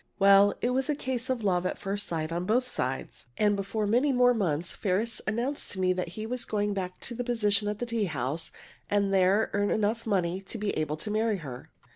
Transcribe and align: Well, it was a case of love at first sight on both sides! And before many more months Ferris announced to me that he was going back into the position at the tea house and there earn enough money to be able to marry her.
Well, 0.17 0.55
it 0.61 0.71
was 0.71 0.89
a 0.89 0.95
case 0.95 1.29
of 1.29 1.43
love 1.43 1.63
at 1.63 1.77
first 1.77 2.07
sight 2.07 2.31
on 2.31 2.45
both 2.47 2.67
sides! 2.67 3.27
And 3.37 3.55
before 3.55 3.85
many 3.85 4.11
more 4.11 4.33
months 4.33 4.73
Ferris 4.73 5.21
announced 5.27 5.71
to 5.73 5.79
me 5.79 5.93
that 5.93 6.07
he 6.17 6.25
was 6.25 6.43
going 6.43 6.73
back 6.73 6.93
into 6.95 7.13
the 7.13 7.23
position 7.23 7.67
at 7.67 7.77
the 7.77 7.85
tea 7.85 8.05
house 8.05 8.49
and 8.89 9.13
there 9.13 9.51
earn 9.53 9.69
enough 9.69 10.07
money 10.07 10.41
to 10.41 10.57
be 10.57 10.71
able 10.71 10.97
to 10.97 11.11
marry 11.11 11.37
her. 11.37 11.69